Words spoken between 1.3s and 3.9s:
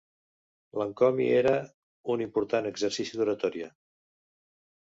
era un important exercici d'oratòria.